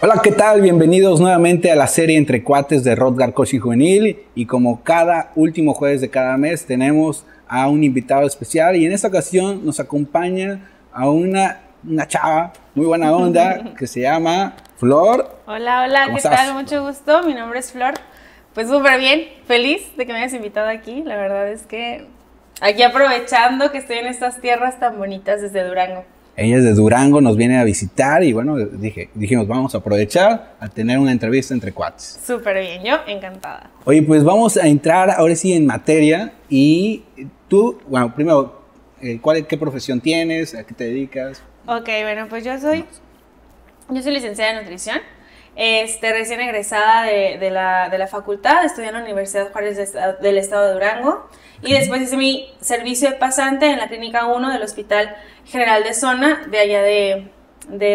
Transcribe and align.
Hola, 0.00 0.20
¿qué 0.22 0.30
tal? 0.30 0.60
Bienvenidos 0.60 1.18
nuevamente 1.18 1.72
a 1.72 1.74
la 1.74 1.88
serie 1.88 2.16
Entre 2.16 2.44
Cuates 2.44 2.84
de 2.84 2.94
Rodgar 2.94 3.32
Cochi 3.32 3.58
Juvenil. 3.58 4.22
Y 4.36 4.46
como 4.46 4.84
cada 4.84 5.32
último 5.34 5.74
jueves 5.74 6.00
de 6.00 6.08
cada 6.08 6.36
mes, 6.36 6.64
tenemos 6.66 7.26
a 7.48 7.66
un 7.66 7.82
invitado 7.82 8.24
especial. 8.24 8.76
Y 8.76 8.86
en 8.86 8.92
esta 8.92 9.08
ocasión 9.08 9.66
nos 9.66 9.80
acompaña 9.80 10.70
a 10.92 11.10
una, 11.10 11.62
una 11.82 12.06
chava 12.06 12.52
muy 12.76 12.86
buena 12.86 13.12
onda 13.12 13.74
que 13.76 13.88
se 13.88 14.02
llama 14.02 14.54
Flor. 14.76 15.36
Hola, 15.46 15.82
hola, 15.82 16.14
¿qué 16.14 16.22
tal? 16.22 16.54
Mucho 16.54 16.86
gusto. 16.86 17.24
Mi 17.24 17.34
nombre 17.34 17.58
es 17.58 17.72
Flor. 17.72 17.94
Pues 18.54 18.68
súper 18.68 19.00
bien, 19.00 19.26
feliz 19.48 19.96
de 19.96 20.06
que 20.06 20.12
me 20.12 20.20
hayas 20.20 20.32
invitado 20.32 20.68
aquí. 20.68 21.02
La 21.02 21.16
verdad 21.16 21.48
es 21.48 21.66
que 21.66 22.06
aquí 22.60 22.84
aprovechando 22.84 23.72
que 23.72 23.78
estoy 23.78 23.98
en 23.98 24.06
estas 24.06 24.40
tierras 24.40 24.78
tan 24.78 24.96
bonitas 24.96 25.42
desde 25.42 25.66
Durango. 25.66 26.04
Ella 26.40 26.58
es 26.58 26.62
de 26.62 26.72
Durango, 26.72 27.20
nos 27.20 27.36
viene 27.36 27.58
a 27.58 27.64
visitar 27.64 28.22
y 28.22 28.32
bueno, 28.32 28.56
dije, 28.56 29.10
dijimos, 29.14 29.48
vamos 29.48 29.74
a 29.74 29.78
aprovechar 29.78 30.54
a 30.60 30.68
tener 30.68 30.96
una 31.00 31.10
entrevista 31.10 31.52
entre 31.52 31.72
cuates. 31.72 32.20
Súper 32.24 32.60
bien, 32.60 32.84
yo 32.84 32.94
encantada. 33.08 33.70
Oye, 33.84 34.02
pues 34.02 34.22
vamos 34.22 34.56
a 34.56 34.68
entrar 34.68 35.10
ahora 35.10 35.34
sí 35.34 35.52
en 35.52 35.66
materia 35.66 36.32
y 36.48 37.02
tú, 37.48 37.80
bueno, 37.88 38.14
primero, 38.14 38.62
eh, 39.02 39.18
¿cuál, 39.20 39.48
¿qué 39.48 39.58
profesión 39.58 40.00
tienes? 40.00 40.54
¿A 40.54 40.62
qué 40.62 40.74
te 40.74 40.84
dedicas? 40.84 41.42
Ok, 41.66 41.88
bueno, 42.02 42.28
pues 42.28 42.44
yo 42.44 42.56
soy, 42.60 42.84
yo 43.90 44.00
soy 44.00 44.12
licenciada 44.12 44.52
en 44.52 44.58
nutrición. 44.58 44.98
Este, 45.60 46.12
recién 46.12 46.40
egresada 46.40 47.02
de, 47.02 47.50
la, 47.50 47.88
de 47.88 47.98
la 47.98 48.06
facultad, 48.06 48.64
estudié 48.64 48.90
en 48.90 48.94
la 48.94 49.02
Universidad 49.02 49.50
Juárez 49.50 49.92
del 50.20 50.38
Estado 50.38 50.68
de 50.68 50.72
Durango 50.74 51.28
y 51.62 51.72
después 51.72 52.00
hice 52.00 52.16
mi 52.16 52.48
servicio 52.60 53.10
de 53.10 53.16
pasante 53.16 53.66
en 53.66 53.78
la 53.78 53.88
Clínica 53.88 54.26
1 54.26 54.52
del 54.52 54.62
Hospital 54.62 55.16
General 55.46 55.82
de 55.82 55.94
Zona 55.94 56.46
de 56.48 56.58
allá 56.60 56.82
de, 56.82 57.32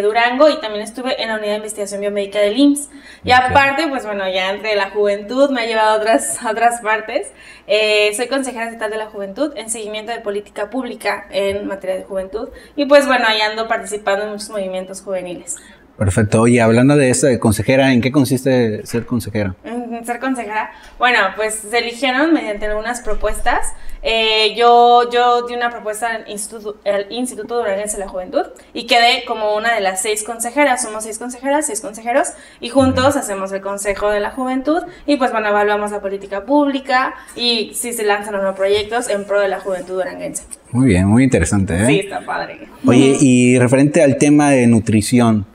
Durango 0.02 0.50
y 0.50 0.60
también 0.60 0.84
estuve 0.84 1.20
en 1.24 1.30
la 1.30 1.36
Unidad 1.36 1.52
de 1.52 1.56
Investigación 1.56 2.02
Biomédica 2.02 2.40
del 2.40 2.58
IMSS. 2.58 2.90
Y 3.24 3.32
aparte, 3.32 3.88
pues 3.88 4.06
bueno, 4.06 4.30
ya 4.30 4.52
entre 4.52 4.76
la 4.76 4.90
juventud 4.90 5.50
me 5.50 5.62
ha 5.62 5.66
llevado 5.66 5.92
a 5.92 5.96
otras, 5.96 6.40
otras 6.46 6.82
partes. 6.82 7.32
Eh, 7.66 8.14
soy 8.14 8.28
consejera 8.28 8.66
estatal 8.66 8.92
de 8.92 8.98
la 8.98 9.06
juventud 9.08 9.54
en 9.56 9.70
seguimiento 9.70 10.12
de 10.12 10.20
política 10.20 10.70
pública 10.70 11.28
en 11.32 11.66
materia 11.66 11.96
de 11.96 12.04
juventud 12.04 12.50
y 12.76 12.86
pues 12.86 13.08
bueno, 13.08 13.26
ahí 13.26 13.40
ando 13.40 13.70
participando 13.70 14.26
en 14.26 14.32
muchos 14.32 14.50
movimientos 14.50 15.02
juveniles. 15.02 15.56
Perfecto. 15.98 16.42
Oye, 16.42 16.60
hablando 16.60 16.96
de 16.96 17.10
esto 17.10 17.28
de 17.28 17.40
consejera, 17.40 17.94
¿en 17.94 18.02
qué 18.02 18.12
consiste 18.12 18.86
ser 18.86 19.06
consejera? 19.06 19.56
En 19.64 20.04
ser 20.06 20.20
consejera, 20.20 20.72
bueno, 20.98 21.20
pues 21.36 21.54
se 21.70 21.78
eligieron 21.78 22.34
mediante 22.34 22.66
algunas 22.66 23.02
propuestas. 23.02 23.74
Eh, 24.02 24.54
yo, 24.58 25.10
yo 25.12 25.46
di 25.48 25.54
una 25.54 25.70
propuesta 25.70 26.08
al 26.08 26.30
Instituto, 26.30 26.78
al 26.84 27.06
Instituto 27.10 27.58
Duranguense 27.58 27.98
de 27.98 28.04
la 28.04 28.10
Juventud 28.10 28.42
y 28.74 28.86
quedé 28.86 29.24
como 29.26 29.56
una 29.56 29.74
de 29.74 29.82
las 29.82 30.02
seis 30.02 30.24
consejeras. 30.24 30.82
Somos 30.82 31.04
seis 31.04 31.20
consejeras, 31.20 31.68
seis 31.68 31.80
consejeros 31.80 32.30
y 32.60 32.70
juntos 32.70 33.16
hacemos 33.16 33.52
el 33.54 33.62
Consejo 33.62 34.10
de 34.10 34.20
la 34.20 34.32
Juventud 34.32 34.82
y 35.06 35.16
pues 35.18 35.32
bueno, 35.32 35.48
evaluamos 35.50 35.92
la 35.92 36.02
política 36.02 36.44
pública 36.44 37.14
y 37.36 37.72
si 37.76 37.94
se 37.94 38.04
lanzan 38.04 38.34
nuevos 38.34 38.56
proyectos 38.56 39.10
en 39.10 39.26
pro 39.26 39.40
de 39.40 39.48
la 39.48 39.60
juventud 39.60 39.94
duranguense. 39.94 40.44
Muy 40.72 40.88
bien, 40.88 41.08
muy 41.08 41.24
interesante. 41.24 41.76
¿eh? 41.76 41.86
Sí, 41.86 42.00
está 42.00 42.26
padre. 42.26 42.68
Oye, 42.86 43.16
y 43.22 43.58
referente 43.60 44.02
al 44.02 44.18
tema 44.18 44.50
de 44.50 44.68
nutrición, 44.68 45.46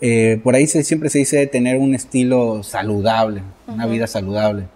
eh, 0.00 0.40
por 0.42 0.54
ahí 0.54 0.66
siempre 0.66 1.08
se 1.08 1.18
dice 1.18 1.46
tener 1.46 1.78
un 1.78 1.94
estilo 1.94 2.62
saludable, 2.62 3.42
una 3.66 3.86
vida 3.86 4.06
saludable. 4.06 4.68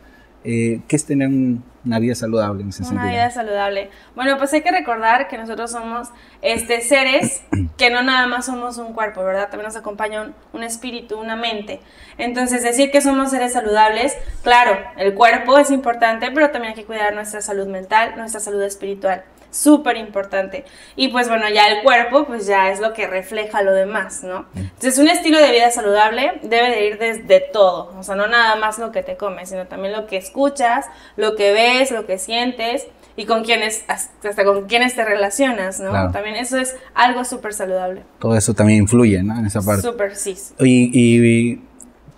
Eh, 0.42 0.80
¿Qué 0.88 0.96
es 0.96 1.04
tener 1.04 1.28
una 1.28 1.98
vida 1.98 2.14
saludable 2.14 2.62
en 2.62 2.70
ese 2.70 2.78
sentido? 2.78 3.02
Una 3.02 3.10
vida 3.10 3.30
saludable. 3.30 3.90
Bueno, 4.14 4.38
pues 4.38 4.54
hay 4.54 4.62
que 4.62 4.70
recordar 4.70 5.28
que 5.28 5.36
nosotros 5.36 5.70
somos 5.70 6.08
este, 6.40 6.80
seres 6.80 7.42
que 7.76 7.90
no 7.90 8.02
nada 8.02 8.26
más 8.26 8.46
somos 8.46 8.78
un 8.78 8.94
cuerpo, 8.94 9.22
¿verdad? 9.22 9.50
También 9.50 9.66
nos 9.66 9.76
acompaña 9.76 10.32
un 10.54 10.62
espíritu, 10.62 11.20
una 11.20 11.36
mente. 11.36 11.80
Entonces, 12.16 12.62
decir 12.62 12.90
que 12.90 13.02
somos 13.02 13.30
seres 13.30 13.52
saludables, 13.52 14.16
claro, 14.42 14.78
el 14.96 15.12
cuerpo 15.12 15.58
es 15.58 15.70
importante, 15.70 16.30
pero 16.32 16.50
también 16.50 16.72
hay 16.72 16.80
que 16.80 16.86
cuidar 16.86 17.14
nuestra 17.14 17.42
salud 17.42 17.66
mental, 17.66 18.14
nuestra 18.16 18.40
salud 18.40 18.62
espiritual 18.62 19.24
súper 19.50 19.96
importante. 19.96 20.64
Y 20.96 21.08
pues 21.08 21.28
bueno, 21.28 21.48
ya 21.48 21.66
el 21.66 21.82
cuerpo 21.82 22.26
pues 22.26 22.46
ya 22.46 22.70
es 22.70 22.80
lo 22.80 22.92
que 22.92 23.06
refleja 23.06 23.62
lo 23.62 23.72
demás, 23.72 24.22
¿no? 24.22 24.46
Entonces 24.54 24.98
un 24.98 25.08
estilo 25.08 25.38
de 25.38 25.50
vida 25.50 25.70
saludable 25.70 26.40
debe 26.42 26.70
de 26.70 26.86
ir 26.86 26.98
desde 26.98 27.40
todo, 27.40 27.92
o 27.98 28.02
sea, 28.02 28.14
no 28.14 28.26
nada 28.26 28.56
más 28.56 28.78
lo 28.78 28.92
que 28.92 29.02
te 29.02 29.16
comes, 29.16 29.48
sino 29.50 29.66
también 29.66 29.92
lo 29.92 30.06
que 30.06 30.16
escuchas, 30.16 30.86
lo 31.16 31.36
que 31.36 31.52
ves, 31.52 31.90
lo 31.90 32.06
que 32.06 32.18
sientes 32.18 32.86
y 33.16 33.26
con 33.26 33.44
quienes, 33.44 33.84
hasta 33.88 34.44
con 34.44 34.66
quienes 34.66 34.94
te 34.94 35.04
relacionas, 35.04 35.80
¿no? 35.80 36.10
También 36.10 36.36
eso 36.36 36.56
es 36.56 36.76
algo 36.94 37.24
súper 37.24 37.52
saludable. 37.52 38.02
Todo 38.18 38.36
eso 38.36 38.54
también 38.54 38.80
influye, 38.80 39.22
¿no? 39.22 39.38
En 39.38 39.46
esa 39.46 39.60
parte. 39.60 39.82
Súper, 39.82 40.16
sí. 40.16 40.36
Y, 40.60 40.90
y, 40.92 41.62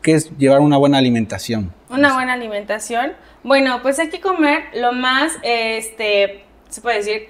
¿qué 0.01 0.15
es 0.15 0.31
llevar 0.39 0.61
una 0.61 0.77
buena 0.77 0.99
alimentación? 0.99 1.73
Una 1.91 2.15
buena 2.15 2.35
alimentación. 2.35 3.15
Bueno, 3.43 3.81
pues 3.83 3.99
hay 3.99 4.11
que 4.11 4.21
comer 4.21 4.63
lo 4.75 4.93
más, 4.93 5.33
este, 5.43 6.45
se 6.73 6.81
puede 6.81 6.97
decir, 6.97 7.29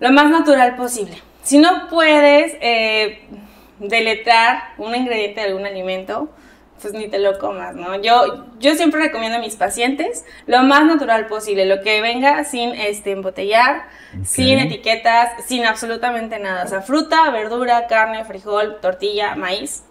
lo 0.00 0.10
más 0.10 0.30
natural 0.30 0.76
posible. 0.76 1.22
Si 1.42 1.58
no 1.58 1.88
puedes 1.88 2.56
eh, 2.60 3.20
deletrar 3.78 4.74
un 4.78 4.94
ingrediente 4.94 5.40
de 5.40 5.48
algún 5.48 5.66
alimento, 5.66 6.30
pues 6.80 6.94
ni 6.94 7.06
te 7.06 7.18
lo 7.18 7.38
comas, 7.38 7.76
¿no? 7.76 8.00
Yo, 8.02 8.46
yo 8.58 8.74
siempre 8.74 9.00
recomiendo 9.00 9.38
a 9.38 9.40
mis 9.40 9.54
pacientes 9.54 10.24
lo 10.46 10.62
más 10.62 10.84
natural 10.84 11.26
posible, 11.26 11.66
lo 11.66 11.82
que 11.82 12.00
venga 12.00 12.42
sin 12.44 12.70
este, 12.70 13.12
embotellar, 13.12 13.84
sin 14.24 14.58
etiquetas, 14.58 15.44
sin 15.46 15.64
absolutamente 15.64 16.38
nada. 16.40 16.64
O 16.64 16.68
sea, 16.68 16.80
fruta, 16.80 17.30
verdura, 17.30 17.86
carne, 17.86 18.24
frijol, 18.24 18.80
tortilla, 18.80 19.36
maíz. 19.36 19.84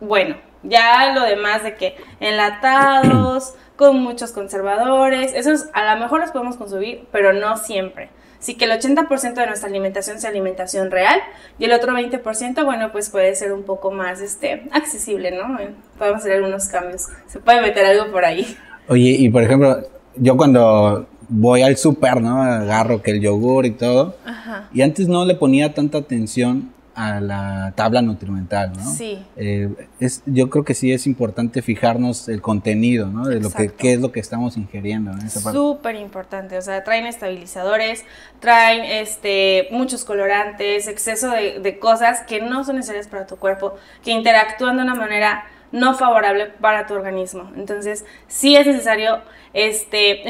Bueno, 0.00 0.36
ya 0.62 1.12
lo 1.12 1.22
demás 1.24 1.62
de 1.62 1.74
que 1.74 1.96
enlatados, 2.20 3.54
con 3.76 4.00
muchos 4.02 4.32
conservadores, 4.32 5.32
esos 5.34 5.66
a 5.72 5.94
lo 5.94 6.00
mejor 6.00 6.20
los 6.20 6.30
podemos 6.30 6.56
consumir, 6.56 7.06
pero 7.10 7.32
no 7.32 7.56
siempre. 7.56 8.10
Así 8.38 8.56
que 8.56 8.66
el 8.66 8.72
80% 8.72 9.34
de 9.34 9.46
nuestra 9.46 9.70
alimentación 9.70 10.20
sea 10.20 10.28
alimentación 10.28 10.90
real 10.90 11.18
y 11.58 11.64
el 11.64 11.72
otro 11.72 11.94
20%, 11.94 12.64
bueno, 12.64 12.92
pues 12.92 13.08
puede 13.08 13.34
ser 13.34 13.54
un 13.54 13.62
poco 13.62 13.90
más 13.90 14.20
este, 14.20 14.68
accesible, 14.70 15.30
¿no? 15.30 15.58
Podemos 15.98 16.20
hacer 16.20 16.32
algunos 16.32 16.68
cambios. 16.68 17.08
Se 17.26 17.40
puede 17.40 17.62
meter 17.62 17.86
algo 17.86 18.12
por 18.12 18.24
ahí. 18.24 18.54
Oye, 18.88 19.16
y 19.18 19.30
por 19.30 19.42
ejemplo, 19.42 19.78
yo 20.16 20.36
cuando 20.36 21.06
voy 21.30 21.62
al 21.62 21.78
súper, 21.78 22.20
¿no? 22.20 22.42
Agarro 22.42 23.00
que 23.00 23.12
el 23.12 23.20
yogur 23.22 23.64
y 23.64 23.70
todo. 23.70 24.14
Ajá. 24.26 24.68
Y 24.74 24.82
antes 24.82 25.08
no 25.08 25.24
le 25.24 25.36
ponía 25.36 25.72
tanta 25.72 25.96
atención 25.96 26.70
a 26.94 27.20
la 27.20 27.72
tabla 27.76 28.02
nutrimental, 28.02 28.72
¿no? 28.72 28.84
Sí. 28.92 29.24
Eh, 29.36 29.68
es, 30.00 30.22
yo 30.26 30.50
creo 30.50 30.64
que 30.64 30.74
sí 30.74 30.92
es 30.92 31.06
importante 31.06 31.62
fijarnos 31.62 32.28
el 32.28 32.40
contenido, 32.40 33.08
¿no? 33.08 33.26
De 33.26 33.40
lo 33.40 33.50
que 33.50 33.68
qué 33.68 33.94
es 33.94 34.00
lo 34.00 34.12
que 34.12 34.20
estamos 34.20 34.56
ingiriendo 34.56 35.10
en 35.12 35.18
esa 35.26 35.40
parte. 35.40 35.58
Súper 35.58 35.96
importante, 35.96 36.56
o 36.56 36.62
sea, 36.62 36.84
traen 36.84 37.06
estabilizadores, 37.06 38.04
traen 38.40 38.84
este 38.84 39.68
muchos 39.70 40.04
colorantes, 40.04 40.88
exceso 40.88 41.30
de, 41.30 41.60
de 41.60 41.78
cosas 41.78 42.20
que 42.22 42.40
no 42.40 42.64
son 42.64 42.76
necesarias 42.76 43.08
para 43.08 43.26
tu 43.26 43.36
cuerpo, 43.36 43.74
que 44.02 44.12
interactúan 44.12 44.76
de 44.76 44.82
una 44.82 44.94
manera 44.94 45.44
no 45.74 45.94
favorable 45.94 46.46
para 46.60 46.86
tu 46.86 46.94
organismo. 46.94 47.50
Entonces, 47.56 48.04
sí 48.28 48.54
es 48.54 48.64
necesario 48.64 49.18
este, 49.52 50.22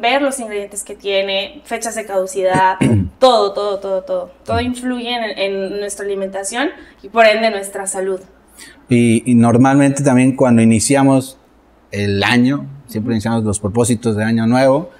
ver 0.00 0.20
los 0.20 0.38
ingredientes 0.38 0.84
que 0.84 0.94
tiene, 0.94 1.62
fechas 1.64 1.94
de 1.94 2.04
caducidad, 2.04 2.76
todo, 3.18 3.54
todo, 3.54 3.80
todo, 3.80 4.02
todo. 4.02 4.30
Todo 4.44 4.60
influye 4.60 5.10
en, 5.36 5.80
nuestra 5.80 6.04
alimentación 6.04 6.68
y 7.02 7.08
por 7.08 7.26
ende 7.26 7.50
nuestra 7.50 7.86
salud. 7.86 8.20
Y, 8.90 9.34
normalmente 9.34 10.04
también 10.04 10.36
cuando 10.36 10.60
iniciamos 10.60 11.38
el 11.90 12.22
año, 12.22 12.66
siempre 12.86 13.14
iniciamos 13.14 13.42
los 13.42 13.58
propósitos 13.58 14.16
de 14.16 14.24
año 14.24 14.46
nuevo 14.46 14.90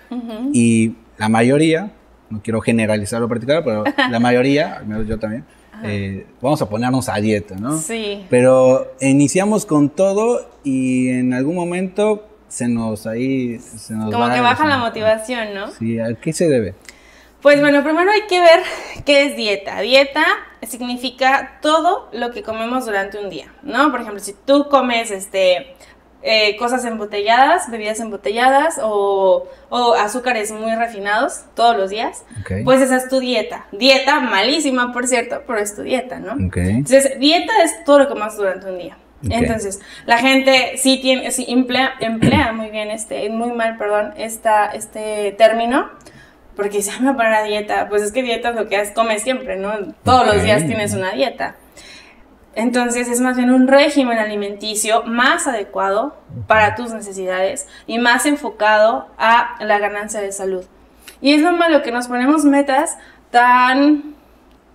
y 0.55 0.95
la 1.19 1.29
mayoría, 1.29 1.93
no 2.31 2.41
quiero 2.43 2.63
generalizar 2.63 3.21
lo 3.21 3.29
particular, 3.29 3.63
pero 3.63 3.85
la 4.11 4.19
mayoría, 4.19 4.77
al 4.77 4.87
menos 4.87 5.07
yo 5.07 5.19
también, 5.19 5.45
eh, 5.85 6.27
vamos 6.41 6.61
a 6.63 6.69
ponernos 6.69 7.09
a 7.09 7.17
dieta, 7.17 7.57
¿no? 7.57 7.79
Sí. 7.79 8.27
Pero 8.29 8.93
iniciamos 9.01 9.67
con 9.67 9.91
todo 9.91 10.51
y 10.65 11.09
en 11.09 11.33
algún 11.35 11.57
momento 11.57 12.27
se 12.49 12.69
nos 12.69 13.07
ahí... 13.07 13.59
Se 13.59 13.95
nos 13.95 14.13
Como 14.13 14.33
que 14.33 14.41
baja 14.41 14.67
la 14.67 14.79
motivación, 14.79 15.55
¿no? 15.55 15.71
Sí, 15.71 15.99
¿a 15.99 16.15
qué 16.15 16.33
se 16.33 16.49
debe? 16.49 16.75
Pues 17.43 17.61
bueno, 17.61 17.83
primero 17.83 18.11
hay 18.11 18.27
que 18.29 18.41
ver 18.41 18.61
qué 19.05 19.27
es 19.27 19.37
dieta. 19.37 19.81
Dieta 19.81 20.25
significa 20.63 21.59
todo 21.63 22.09
lo 22.13 22.33
que 22.33 22.43
comemos 22.43 22.85
durante 22.85 23.19
un 23.19 23.31
día, 23.31 23.53
¿no? 23.63 23.91
Por 23.91 24.03
ejemplo, 24.03 24.21
si 24.21 24.35
tú 24.45 24.69
comes 24.69 25.11
este 25.11 25.75
eh, 26.23 26.57
cosas 26.57 26.85
embotelladas, 26.85 27.71
bebidas 27.71 27.99
embotelladas 28.01 28.79
o, 28.83 29.47
azúcares 29.99 30.53
muy 30.53 30.75
refinados 30.75 31.45
todos 31.55 31.77
los 31.77 31.91
días, 31.91 32.25
pues 32.65 32.81
esa 32.81 32.97
es 32.97 33.09
tu 33.09 33.21
dieta. 33.21 33.67
Dieta 33.73 34.21
malísima, 34.21 34.93
por 34.93 35.07
cierto, 35.07 35.43
pero 35.47 35.59
es 35.59 35.75
tu 35.75 35.83
dieta, 35.83 36.19
¿no? 36.19 36.33
Entonces, 36.33 37.19
dieta 37.19 37.53
es 37.63 37.85
todo 37.85 38.01
lo 38.01 38.09
que 38.09 38.15
comes 38.15 38.37
durante 38.37 38.71
un 38.71 38.79
día. 38.79 38.97
Entonces, 39.29 39.81
la 40.07 40.19
gente 40.19 40.77
sí 40.77 40.99
tiene, 41.01 41.31
sí 41.31 41.47
emplea, 41.49 41.95
emplea 42.01 42.53
muy 42.53 42.71
bien 42.71 42.91
este, 42.91 43.29
muy 43.31 43.53
mal, 43.53 43.77
perdón, 43.77 44.15
esta, 44.17 44.67
este 44.67 45.33
término, 45.33 45.91
porque 46.57 46.83
se 46.83 46.91
llama 46.93 47.17
para 47.17 47.43
dieta. 47.45 47.89
Pues 47.89 48.03
es 48.03 48.13
que 48.13 48.23
dieta 48.23 48.51
es 48.51 48.57
lo 48.57 48.69
que 48.69 48.93
comes 48.95 49.23
siempre, 49.23 49.57
¿no? 49.57 49.73
Todos 50.05 50.27
los 50.27 50.43
días 50.43 50.67
tienes 50.67 50.95
una 50.95 51.13
dieta. 51.13 51.57
Entonces 52.55 53.09
es 53.09 53.21
más 53.21 53.37
bien 53.37 53.51
un 53.51 53.69
régimen 53.69 54.19
alimenticio 54.19 55.03
más 55.05 55.47
adecuado 55.47 56.17
para 56.47 56.75
tus 56.75 56.93
necesidades 56.93 57.69
y 57.87 57.99
más 57.99 58.27
enfocado 58.27 59.07
a 59.19 59.57
la 59.61 59.79
ganancia 59.79 60.21
de 60.21 60.33
salud. 60.33 60.65
Y 61.21 61.35
es 61.35 61.43
lo 61.43 61.53
malo 61.53 61.83
que 61.83 61.93
nos 61.93 62.09
ponemos 62.09 62.45
metas 62.45 62.97
tan 63.31 64.15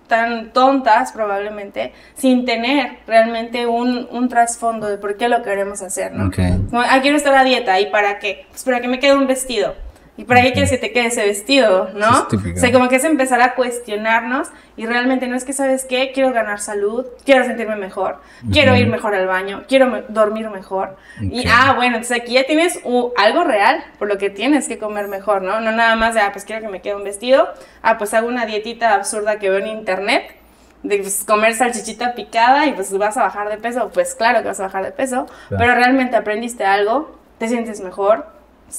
tan 0.06 0.52
tontas 0.52 1.12
probablemente, 1.12 1.92
sin 2.14 2.44
tener 2.44 2.98
realmente 3.08 3.66
un, 3.66 4.08
un 4.10 4.28
trasfondo 4.28 4.86
de 4.86 4.98
por 4.98 5.16
qué 5.16 5.28
lo 5.28 5.42
queremos 5.42 5.82
hacer, 5.82 6.12
¿no? 6.12 6.30
ah, 6.72 6.98
quiero 7.02 7.16
estar 7.16 7.34
a 7.34 7.42
dieta, 7.42 7.80
¿y 7.80 7.90
para 7.90 8.20
qué? 8.20 8.46
Pues 8.50 8.62
para 8.62 8.80
que 8.80 8.88
me 8.88 9.00
quede 9.00 9.16
un 9.16 9.26
vestido. 9.26 9.74
¿Y 10.18 10.24
para 10.24 10.40
qué 10.42 10.52
quieres 10.52 10.70
que 10.70 10.78
te 10.78 10.92
quede 10.92 11.06
ese 11.06 11.26
vestido, 11.26 11.90
no? 11.94 12.26
o 12.32 12.58
sea, 12.58 12.72
como 12.72 12.88
que 12.88 12.96
es 12.96 13.04
empezar 13.04 13.42
a 13.42 13.54
cuestionarnos 13.54 14.48
y 14.76 14.86
realmente 14.86 15.28
no 15.28 15.36
es 15.36 15.44
que, 15.44 15.52
¿sabes 15.52 15.84
qué? 15.84 16.12
Quiero 16.12 16.32
ganar 16.32 16.58
salud, 16.58 17.06
quiero 17.24 17.44
sentirme 17.44 17.76
mejor, 17.76 18.20
quiero 18.50 18.74
ir 18.76 18.86
mejor 18.86 19.14
al 19.14 19.26
baño, 19.26 19.64
quiero 19.68 20.04
dormir 20.08 20.48
mejor. 20.48 20.96
Y, 21.20 21.46
ah, 21.48 21.74
bueno, 21.76 21.96
entonces 21.96 22.22
aquí 22.22 22.32
ya 22.32 22.44
tienes 22.44 22.80
algo 23.16 23.44
real 23.44 23.84
por 23.98 24.08
lo 24.08 24.16
que 24.16 24.30
tienes 24.30 24.68
que 24.68 24.78
comer 24.78 25.08
mejor, 25.08 25.42
¿no? 25.42 25.60
No 25.60 25.70
nada 25.72 25.96
más 25.96 26.14
de, 26.14 26.20
ah, 26.20 26.30
pues 26.32 26.44
quiero 26.44 26.62
que 26.62 26.68
me 26.68 26.80
quede 26.80 26.94
un 26.94 27.04
vestido, 27.04 27.48
ah, 27.82 27.98
pues 27.98 28.14
hago 28.14 28.28
una 28.28 28.46
dietita 28.46 28.94
absurda 28.94 29.38
que 29.38 29.50
veo 29.50 29.58
en 29.58 29.66
internet 29.66 30.34
de 30.82 30.98
pues, 30.98 31.24
comer 31.24 31.54
salchichita 31.54 32.14
picada 32.14 32.66
y 32.66 32.72
pues 32.72 32.96
vas 32.96 33.16
a 33.16 33.22
bajar 33.22 33.48
de 33.48 33.58
peso, 33.58 33.90
pues 33.92 34.14
claro 34.14 34.40
que 34.40 34.48
vas 34.48 34.60
a 34.60 34.64
bajar 34.64 34.84
de 34.84 34.92
peso, 34.92 35.26
pero 35.50 35.74
realmente 35.74 36.16
aprendiste 36.16 36.64
algo, 36.64 37.18
te 37.38 37.48
sientes 37.48 37.80
mejor, 37.80 38.26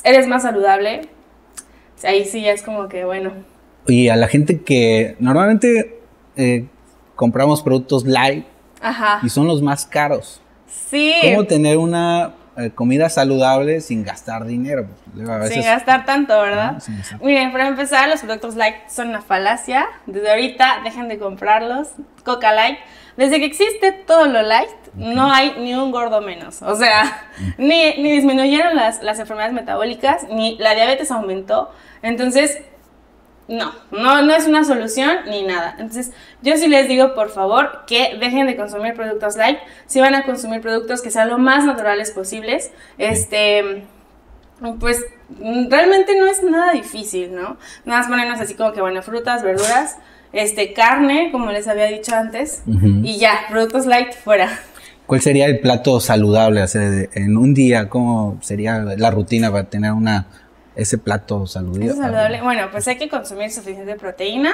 eres 0.04 0.28
más 0.28 0.44
saludable, 0.44 1.10
ahí 2.04 2.26
sí 2.26 2.42
ya 2.42 2.52
es 2.52 2.64
como 2.64 2.88
que, 2.88 3.06
bueno. 3.06 3.32
Y 3.88 4.10
a 4.10 4.16
la 4.16 4.28
gente 4.28 4.62
que 4.62 5.16
normalmente 5.20 6.00
eh, 6.36 6.66
compramos 7.16 7.62
productos 7.62 8.06
light 8.06 8.46
y 9.24 9.30
son 9.30 9.48
los 9.48 9.62
más 9.62 9.86
caros. 9.86 10.42
Sí. 10.68 11.14
¿Cómo 11.22 11.46
tener 11.46 11.78
una 11.78 12.34
eh, 12.58 12.72
comida 12.72 13.10
saludable 13.10 13.82
sin 13.82 14.04
gastar 14.04 14.46
dinero? 14.46 14.88
sin 15.48 15.62
gastar 15.64 16.06
tanto, 16.06 16.40
¿verdad? 16.42 16.82
Miren, 17.22 17.52
para 17.52 17.68
empezar, 17.68 18.10
los 18.10 18.22
productos 18.22 18.56
light 18.56 18.76
son 18.90 19.10
una 19.10 19.22
falacia. 19.22 19.88
Desde 20.06 20.30
ahorita 20.30 20.82
dejen 20.84 21.08
de 21.08 21.20
comprarlos. 21.20 21.90
Coca 22.24 22.52
Light. 22.52 22.78
Desde 23.16 23.40
que 23.40 23.46
existe 23.46 23.92
todo 23.92 24.26
lo 24.28 24.42
light, 24.44 24.70
no 24.94 25.32
hay 25.32 25.56
ni 25.60 25.74
un 25.74 25.92
gordo 25.92 26.22
menos. 26.22 26.62
O 26.62 26.76
sea, 26.76 27.30
ni, 27.58 27.96
ni 27.98 28.12
disminuyeron 28.12 28.76
las, 28.76 29.02
las 29.02 29.20
enfermedades 29.20 29.54
metabólicas, 29.54 30.28
ni 30.30 30.58
la 30.58 30.76
diabetes 30.76 31.10
aumentó. 31.12 31.72
Entonces, 32.02 32.60
no, 33.48 33.72
no, 33.92 34.22
no 34.22 34.36
es 34.36 34.48
una 34.48 34.64
solución 34.66 35.18
ni 35.30 35.44
nada. 35.44 35.76
Entonces, 35.80 36.12
yo 36.42 36.58
sí 36.58 36.68
les 36.68 36.88
digo, 36.88 37.16
por 37.16 37.30
favor, 37.30 37.84
que 37.88 38.18
dejen 38.20 38.46
de 38.48 38.58
consumir 38.58 38.94
productos 38.94 39.38
light. 39.38 39.60
Si 39.86 40.00
van 40.02 40.16
a 40.16 40.24
consumir 40.24 40.62
productos 40.62 41.02
que 41.02 41.12
sean 41.12 41.30
lo 41.30 41.38
más 41.38 41.66
naturales 41.66 42.12
posibles, 42.12 42.72
este, 42.98 43.86
pues 44.80 45.06
realmente 45.70 46.20
no 46.20 46.28
es 46.28 46.44
nada 46.44 46.74
difícil, 46.74 47.34
¿no? 47.34 47.58
Nada 47.86 48.02
más 48.02 48.08
ponernos 48.08 48.40
así 48.42 48.54
como 48.54 48.74
que, 48.74 48.82
bueno, 48.82 49.02
frutas, 49.02 49.44
verduras, 49.44 49.98
este, 50.34 50.74
carne, 50.74 51.30
como 51.32 51.52
les 51.52 51.70
había 51.70 51.86
dicho 51.86 52.16
antes, 52.16 52.64
y 53.04 53.18
ya, 53.18 53.46
productos 53.50 53.86
light 53.86 54.14
fuera. 54.14 54.60
¿Cuál 55.06 55.22
sería 55.22 55.46
el 55.46 55.62
plato 55.62 56.02
saludable? 56.02 56.66
en 57.14 57.38
un 57.38 57.54
día, 57.54 57.88
¿cómo 57.88 58.40
sería 58.42 58.80
la 58.80 59.10
rutina 59.10 59.50
para 59.50 59.70
tener 59.70 59.94
una 59.94 60.28
ese 60.78 60.98
plato 60.98 61.46
saludable. 61.48 62.42
Bueno, 62.42 62.70
pues 62.72 62.88
hay 62.88 62.98
que 62.98 63.10
consumir 63.10 63.52
suficiente 63.52 63.96
proteína, 63.96 64.54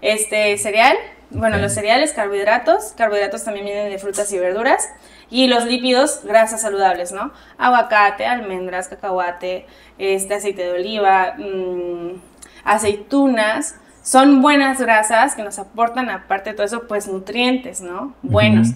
este 0.00 0.56
cereal, 0.56 0.96
bueno, 1.28 1.58
los 1.58 1.74
cereales, 1.74 2.12
carbohidratos, 2.12 2.94
carbohidratos 2.96 3.44
también 3.44 3.66
vienen 3.66 3.90
de 3.90 3.98
frutas 3.98 4.32
y 4.32 4.38
verduras, 4.38 4.88
y 5.28 5.46
los 5.46 5.66
lípidos, 5.66 6.22
grasas 6.24 6.62
saludables, 6.62 7.12
¿no? 7.12 7.32
Aguacate, 7.58 8.24
almendras, 8.24 8.88
cacahuate, 8.88 9.66
este 9.98 10.34
aceite 10.34 10.62
de 10.62 10.72
oliva, 10.72 11.34
mm, 11.36 12.20
aceitunas, 12.64 13.76
son 14.02 14.40
buenas 14.40 14.80
grasas 14.80 15.34
que 15.34 15.42
nos 15.42 15.58
aportan, 15.58 16.08
aparte 16.08 16.50
de 16.50 16.56
todo 16.56 16.66
eso, 16.66 16.88
pues 16.88 17.06
nutrientes, 17.06 17.82
¿no? 17.82 18.14
Buenos. 18.22 18.68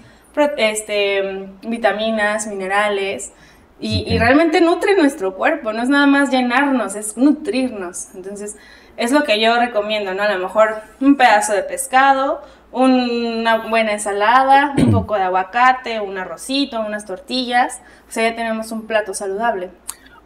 este, 0.59 1.49
vitaminas, 1.63 2.47
minerales, 2.47 3.33
y, 3.81 4.19
realmente 4.19 4.61
nutre 4.61 4.97
nuestro 4.97 5.35
cuerpo, 5.35 5.73
no 5.73 5.83
es 5.83 5.89
nada 5.89 6.07
más 6.07 6.31
llenarnos, 6.31 6.95
es 6.95 7.17
nutrirnos. 7.17 8.09
Entonces, 8.15 8.57
es 8.97 9.11
lo 9.11 9.25
que 9.25 9.41
yo 9.41 9.59
recomiendo, 9.59 10.15
¿no? 10.15 10.23
A 10.23 10.33
lo 10.33 10.39
mejor 10.39 10.77
un 11.01 11.17
pedazo 11.17 11.53
de 11.53 11.63
pescado, 11.63 12.41
una 12.71 13.69
buena 13.69 13.93
ensalada, 13.93 14.75
un 14.79 14.91
poco 14.93 15.17
de 15.17 15.23
aguacate, 15.23 16.01
un 16.01 16.17
arrocito, 16.17 16.81
unas 16.81 17.05
tortillas. 17.05 17.81
O 18.09 18.13
sea, 18.13 18.31
ya 18.31 18.37
tenemos 18.37 18.71
un 18.73 18.87
plato 18.87 19.13
saludable. 19.13 19.71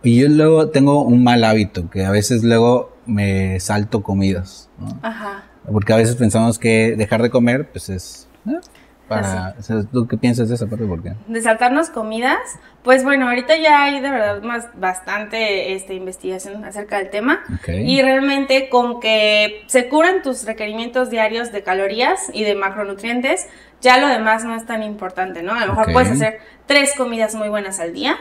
Y 0.03 0.21
yo 0.21 0.29
luego 0.29 0.69
tengo 0.69 1.03
un 1.03 1.25
mal 1.25 1.43
hábito, 1.43 1.91
que 1.91 2.05
a 2.05 2.11
veces 2.11 2.45
luego 2.45 2.97
me 3.07 3.59
salto 3.61 4.03
comidas, 4.03 4.69
¿no? 4.79 4.99
Ajá. 5.03 5.45
Porque 5.71 5.93
a 5.93 5.97
veces 5.97 6.15
pensamos 6.17 6.59
que 6.59 6.95
dejar 6.97 7.23
de 7.23 7.31
comer, 7.31 7.69
pues 7.71 7.89
es... 7.89 8.29
¿eh? 8.47 8.61
Para, 9.09 9.55
¿Tú 9.93 10.07
qué 10.07 10.19
piensas 10.19 10.49
de 10.49 10.55
esa 10.55 10.67
parte? 10.67 10.85
¿Por 10.85 11.03
qué? 11.03 11.15
De 11.27 11.41
saltarnos 11.41 11.91
comidas. 11.91 12.39
Pues 12.83 13.05
bueno, 13.05 13.29
ahorita 13.29 13.57
ya 13.57 13.85
hay 13.85 14.01
de 14.01 14.11
verdad 14.11 14.43
más 14.43 14.69
bastante 14.79 15.75
este, 15.75 15.95
investigación 15.95 16.65
acerca 16.65 16.99
del 16.99 17.11
tema. 17.11 17.41
Y 17.67 18.03
realmente 18.03 18.69
con 18.69 19.01
que 19.01 19.63
se 19.67 19.89
curan 19.89 20.23
tus 20.23 20.45
requerimientos 20.45 21.11
diarios 21.11 21.53
de 21.53 21.63
calorías 21.63 22.31
y 22.33 22.45
de 22.45 22.55
macronutrientes, 22.55 23.47
ya 23.81 23.99
lo 23.99 24.09
demás 24.09 24.45
no 24.45 24.55
es 24.55 24.67
tan 24.67 24.83
importante, 24.83 25.43
¿no? 25.43 25.55
A 25.55 25.67
lo 25.67 25.75
mejor 25.75 25.93
puedes 25.93 26.11
hacer 26.11 26.39
tres 26.67 26.93
comidas 26.97 27.35
muy 27.35 27.49
buenas 27.49 27.81
al 27.81 27.93
día 27.93 28.17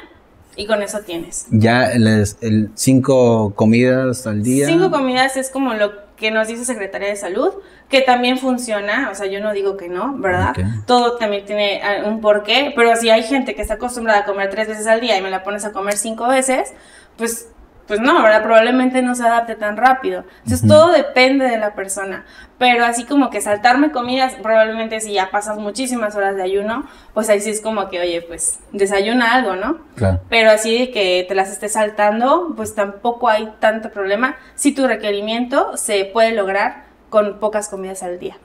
y 0.58 0.66
con 0.66 0.82
eso 0.82 1.02
tienes. 1.02 1.46
Ya 1.52 1.86
el, 1.92 2.72
cinco 2.74 3.54
comidas 3.56 4.26
al 4.28 4.44
día. 4.44 4.68
Cinco 4.68 4.92
comidas 4.92 5.38
es 5.38 5.50
como 5.50 5.74
lo 5.76 6.08
que 6.16 6.32
nos 6.32 6.48
dice 6.48 6.66
Secretaría 6.66 7.10
de 7.10 7.16
Salud, 7.16 7.54
que 7.90 8.02
también 8.02 8.38
funciona, 8.38 9.10
o 9.12 9.16
sea, 9.16 9.28
yo 9.28 9.40
no 9.40 9.54
digo 9.54 9.78
que 9.78 9.88
no, 9.88 10.18
¿verdad? 10.18 10.54
Todo 10.86 11.18
también 11.18 11.46
tiene 11.46 11.82
ah, 11.82 12.06
un 12.06 12.20
porqué, 12.20 12.74
pero 12.76 12.96
si 12.96 13.10
hay 13.10 13.24
gente 13.24 13.56
que 13.56 13.62
está 13.62 13.76
acostumbrada 13.76 14.20
a 14.20 14.26
comer 14.26 14.50
tres 14.50 14.68
veces 14.68 14.88
al 14.88 15.00
día 15.00 15.18
y 15.18 15.22
me 15.22 15.30
la 15.30 15.44
pones 15.44 15.64
a 15.64 15.72
comer 15.72 15.96
cinco 15.96 16.28
veces, 16.28 16.74
pues 17.16 17.48
pues 17.88 18.02
no, 18.02 18.22
¿verdad? 18.22 18.44
Probablemente 18.44 19.02
no 19.02 19.16
se 19.16 19.24
adapte 19.24 19.56
tan 19.56 19.78
rápido. 19.78 20.26
Entonces 20.44 20.68
todo 20.68 20.92
depende 20.92 21.46
de 21.46 21.58
la 21.58 21.74
persona. 21.74 22.26
Pero 22.58 22.84
así 22.84 23.06
como 23.06 23.30
que 23.30 23.40
saltarme 23.40 23.92
comidas, 23.92 24.36
probablemente 24.42 25.00
si 25.00 25.14
ya 25.14 25.32
pasas 25.32 25.58
muchísimas 25.58 26.16
horas 26.16 26.36
de 26.36 26.44
ayuno, 26.44 26.86
pues 27.14 27.30
ahí 27.30 27.40
sí 27.40 27.50
es 27.50 27.62
como 27.62 27.88
que, 27.90 28.02
oye, 28.02 28.22
pues 28.22 28.60
desayuna 28.74 29.34
algo, 29.34 29.56
¿no? 29.56 29.78
Claro. 29.96 30.20
Pero 30.28 30.52
así 30.52 30.78
de 30.78 30.92
que 30.92 31.26
te 31.28 31.36
las 31.36 31.50
estés 31.50 31.74
saltando, 31.74 32.54
pues 32.58 32.76
tampoco 32.76 33.30
hay 33.30 33.54
tanto 33.60 33.90
problema 33.90 34.36
si 34.56 34.74
tu 34.74 34.86
requerimiento 34.86 35.78
se 35.78 36.04
puede 36.06 36.34
lograr 36.34 36.87
con 37.10 37.40
pocas 37.40 37.70
comidas 37.70 38.04
al 38.04 38.20
día. 38.20 38.38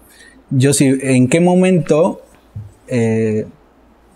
Yo 0.51 0.73
sí, 0.73 0.99
¿en 1.01 1.29
qué 1.29 1.41
momento 1.41 2.23
eh, 2.89 3.47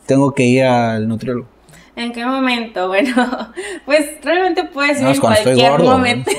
tengo 0.07 0.35
que 0.35 0.45
ir 0.45 0.65
al 0.65 1.09
nutriólogo? 1.09 1.49
¿En 1.97 2.13
qué 2.13 2.25
momento? 2.27 2.89
Bueno, 2.97 3.53
pues 3.85 4.07
realmente 4.23 4.65
puedes 4.65 5.01
ir 5.01 5.09
en 5.09 5.19
cualquier 5.19 5.79
momento. 5.79 6.31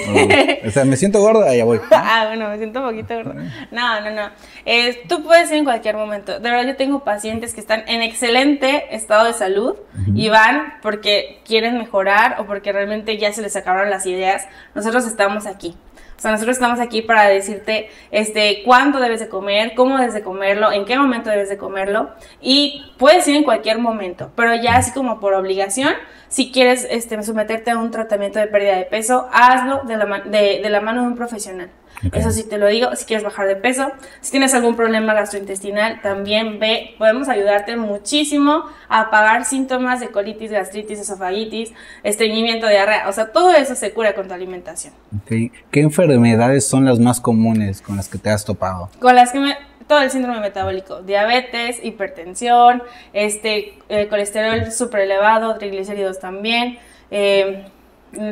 o 0.66 0.70
sea, 0.72 0.86
me 0.86 0.96
siento 0.96 1.20
gorda, 1.20 1.54
ya 1.56 1.66
voy. 1.66 1.80
ah, 1.92 2.26
bueno, 2.28 2.50
me 2.50 2.58
siento 2.58 2.80
un 2.82 2.90
poquito 2.90 3.16
gorda. 3.16 3.34
No, 3.72 4.02
no, 4.02 4.12
no. 4.12 4.30
Eh, 4.66 5.04
tú 5.10 5.24
puedes 5.24 5.50
ir 5.52 5.58
en 5.58 5.64
cualquier 5.66 5.96
momento. 5.96 6.40
De 6.40 6.50
verdad, 6.50 6.66
yo 6.66 6.76
tengo 6.76 7.04
pacientes 7.04 7.54
que 7.54 7.60
están 7.60 7.84
en 7.88 8.02
excelente 8.02 8.96
estado 8.96 9.26
de 9.26 9.34
salud 9.34 9.76
y 10.16 10.30
van 10.30 10.76
porque 10.82 11.42
quieren 11.46 11.78
mejorar 11.78 12.38
o 12.40 12.46
porque 12.46 12.72
realmente 12.72 13.18
ya 13.18 13.34
se 13.34 13.42
les 13.42 13.56
acabaron 13.56 13.90
las 13.90 14.06
ideas. 14.06 14.48
Nosotros 14.74 15.06
estamos 15.06 15.46
aquí. 15.46 15.76
O 16.18 16.20
sea, 16.20 16.32
nosotros 16.32 16.58
estamos 16.58 16.80
aquí 16.80 17.04
para 17.04 17.28
decirte 17.28 17.90
este, 18.10 18.64
cuándo 18.66 19.00
debes 19.00 19.20
de 19.20 19.30
comer, 19.30 19.76
cómo 19.76 20.00
debes 20.00 20.16
de 20.16 20.24
comerlo, 20.24 20.72
en 20.72 20.84
qué 20.84 20.98
momento 20.98 21.30
debes 21.30 21.48
de 21.48 21.58
comerlo. 21.58 22.10
Y 22.42 22.92
puedes 22.98 23.28
ir 23.28 23.36
en 23.36 23.44
cualquier 23.44 23.78
momento, 23.78 24.32
pero 24.36 24.56
ya 24.56 24.78
así 24.78 24.92
como 24.92 25.20
por 25.20 25.36
obligación, 25.36 25.94
si 26.28 26.52
quieres 26.52 26.88
este, 26.90 27.22
someterte 27.22 27.70
a 27.70 27.78
un 27.78 27.92
tratamiento 27.92 28.40
de 28.40 28.48
pérdida 28.48 28.78
de 28.78 28.86
peso, 28.86 29.30
hazlo 29.32 29.82
de 29.84 29.96
la, 29.96 30.06
de, 30.26 30.60
de 30.64 30.70
la 30.72 30.82
mano 30.82 31.04
de 31.04 31.08
un 31.10 31.16
profesional. 31.16 31.70
Eso 32.12 32.32
sí 32.32 32.44
te 32.44 32.58
lo 32.58 32.68
digo, 32.68 32.96
si 32.96 33.06
quieres 33.06 33.24
bajar 33.24 33.48
de 33.48 33.56
peso, 33.56 33.92
si 34.22 34.32
tienes 34.32 34.54
algún 34.54 34.76
problema 34.76 35.14
gastrointestinal, 35.14 36.02
también 36.02 36.60
ve, 36.60 36.96
podemos 36.98 37.28
ayudarte 37.28 37.76
muchísimo 37.76 38.64
a 38.88 39.02
apagar 39.02 39.46
síntomas 39.46 40.00
de 40.00 40.10
colitis, 40.10 40.52
gastritis, 40.52 41.00
esofagitis, 41.00 41.74
estreñimiento, 42.04 42.68
diarrea, 42.68 43.10
o 43.10 43.14
sea, 43.14 43.32
todo 43.32 43.52
eso 43.52 43.76
se 43.76 43.94
cura 43.94 44.14
con 44.14 44.28
tu 44.28 44.34
alimentación. 44.34 44.94
¿Qué 45.26 45.52
enfermedades 45.74 46.68
son 46.68 46.86
las 46.86 47.00
más 47.00 47.20
comunes 47.20 47.82
con 47.82 47.98
las 47.98 48.08
que 48.10 48.18
te 48.18 48.30
has 48.30 48.46
topado? 48.46 48.90
Con 49.00 49.16
las 49.16 49.32
que 49.32 49.40
me, 49.40 49.58
todo 49.88 50.02
el 50.02 50.12
síndrome 50.12 50.40
metabólico, 50.40 51.02
diabetes, 51.02 51.84
hipertensión, 51.84 52.84
este, 53.14 53.80
eh, 53.90 54.08
colesterol 54.08 54.72
súper 54.72 55.02
elevado, 55.02 55.58
triglicéridos 55.58 56.20
también, 56.20 56.78
eh, 57.10 57.66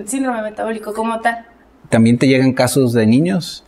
síndrome 0.05 0.41
metabólico 0.41 0.93
como 0.93 1.22
tal. 1.22 1.48
¿También 1.89 2.18
te 2.18 2.27
llegan 2.27 2.54
casos 2.54 2.94
de 2.94 3.06
niños? 3.06 3.63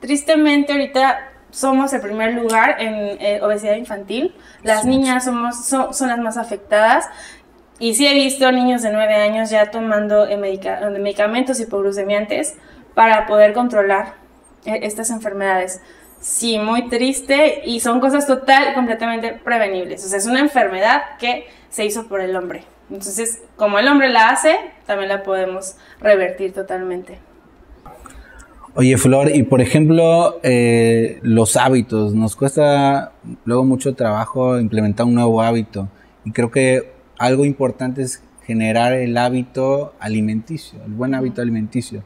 Tristemente 0.00 0.72
ahorita 0.72 1.32
somos 1.50 1.92
el 1.92 2.00
primer 2.00 2.34
lugar 2.34 2.76
en 2.80 2.94
eh, 3.20 3.40
obesidad 3.42 3.76
infantil. 3.76 4.34
Las 4.62 4.84
niñas 4.84 5.24
somos, 5.24 5.64
son, 5.66 6.08
las 6.08 6.18
más 6.18 6.36
afectadas. 6.36 7.06
Y 7.78 7.94
sí 7.94 8.06
he 8.06 8.14
visto 8.14 8.50
niños 8.52 8.82
de 8.82 8.92
9 8.92 9.14
años 9.14 9.50
ya 9.50 9.70
tomando 9.70 10.26
eh, 10.26 10.36
medicamentos 10.36 11.60
hipoglucemiantes 11.60 12.54
para 12.94 13.26
poder 13.26 13.52
controlar 13.52 14.14
eh, 14.64 14.80
estas 14.82 15.10
enfermedades. 15.10 15.80
Sí, 16.20 16.58
muy 16.58 16.88
triste 16.88 17.62
y 17.64 17.80
son 17.80 18.00
cosas 18.00 18.26
total 18.26 18.70
y 18.70 18.74
completamente 18.74 19.32
prevenibles. 19.32 20.04
O 20.04 20.08
sea, 20.08 20.18
es 20.18 20.26
una 20.26 20.40
enfermedad 20.40 21.02
que 21.18 21.46
se 21.68 21.84
hizo 21.84 22.06
por 22.06 22.20
el 22.20 22.36
hombre. 22.36 22.64
Entonces, 22.90 23.42
como 23.56 23.78
el 23.78 23.88
hombre 23.88 24.08
la 24.08 24.28
hace, 24.28 24.56
también 24.86 25.08
la 25.08 25.22
podemos 25.22 25.76
revertir 26.00 26.52
totalmente. 26.52 27.18
Oye, 28.74 28.96
Flor, 28.96 29.30
y 29.34 29.42
por 29.42 29.60
ejemplo, 29.60 30.40
eh, 30.42 31.18
los 31.20 31.56
hábitos, 31.58 32.14
nos 32.14 32.36
cuesta 32.36 33.12
luego 33.44 33.64
mucho 33.66 33.94
trabajo 33.94 34.58
implementar 34.58 35.04
un 35.04 35.14
nuevo 35.14 35.42
hábito. 35.42 35.88
Y 36.24 36.32
creo 36.32 36.50
que 36.50 36.90
algo 37.18 37.44
importante 37.44 38.00
es 38.00 38.22
generar 38.46 38.94
el 38.94 39.18
hábito 39.18 39.92
alimenticio, 40.00 40.78
el 40.86 40.92
buen 40.92 41.14
hábito 41.14 41.42
alimenticio. 41.42 42.02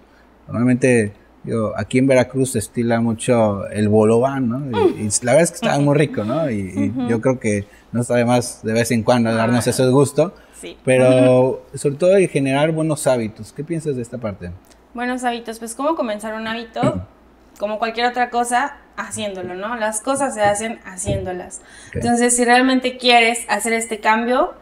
Normalmente, 0.48 1.12
yo, 1.44 1.72
aquí 1.78 1.98
en 1.98 2.08
Veracruz 2.08 2.52
se 2.52 2.58
estila 2.58 3.00
mucho 3.00 3.68
el 3.68 3.88
bolobán, 3.88 4.48
¿no? 4.48 4.66
Y, 4.66 5.08
la 5.22 5.32
verdad 5.32 5.42
es 5.42 5.50
que 5.52 5.66
está 5.66 5.78
muy 5.78 5.96
rico, 5.96 6.24
¿no? 6.24 6.50
Y, 6.50 6.92
yo 7.08 7.20
creo 7.20 7.38
que 7.38 7.64
no 7.92 8.00
está 8.00 8.16
de 8.16 8.24
más 8.24 8.62
de 8.64 8.72
vez 8.72 8.90
en 8.90 9.04
cuando 9.04 9.32
darnos 9.32 9.66
ese 9.68 9.86
gusto. 9.88 10.34
Sí. 10.60 10.78
Pero 10.84 11.66
sobre 11.74 11.96
todo 11.96 12.16
el 12.16 12.28
generar 12.28 12.72
buenos 12.72 13.06
hábitos. 13.06 13.52
¿Qué 13.52 13.64
piensas 13.64 13.96
de 13.96 14.02
esta 14.02 14.18
parte? 14.18 14.50
Buenos 14.94 15.24
hábitos, 15.24 15.58
pues 15.58 15.74
cómo 15.74 15.94
comenzar 15.94 16.34
un 16.34 16.46
hábito, 16.46 17.06
como 17.58 17.78
cualquier 17.78 18.06
otra 18.06 18.30
cosa, 18.30 18.78
haciéndolo, 18.96 19.54
¿no? 19.54 19.76
Las 19.76 20.00
cosas 20.00 20.34
se 20.34 20.42
hacen 20.42 20.80
haciéndolas. 20.84 21.60
Entonces, 21.92 22.34
si 22.34 22.44
realmente 22.44 22.96
quieres 22.96 23.44
hacer 23.48 23.72
este 23.74 24.00
cambio, 24.00 24.54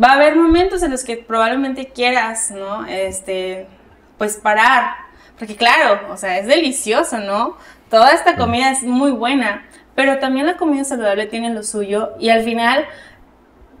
va 0.00 0.08
a 0.08 0.12
haber 0.14 0.36
momentos 0.36 0.82
en 0.82 0.90
los 0.90 1.04
que 1.04 1.16
probablemente 1.16 1.88
quieras, 1.88 2.50
¿no? 2.50 2.86
Este, 2.86 3.66
pues 4.18 4.36
parar, 4.36 4.94
porque 5.38 5.56
claro, 5.56 6.12
o 6.12 6.16
sea, 6.16 6.38
es 6.38 6.46
delicioso, 6.46 7.18
¿no? 7.18 7.56
Toda 7.90 8.12
esta 8.12 8.36
comida 8.36 8.70
es 8.70 8.82
muy 8.82 9.10
buena, 9.10 9.64
pero 9.94 10.18
también 10.18 10.46
la 10.46 10.56
comida 10.56 10.84
saludable 10.84 11.26
tiene 11.26 11.50
lo 11.50 11.62
suyo 11.62 12.12
y 12.18 12.30
al 12.30 12.42
final 12.42 12.86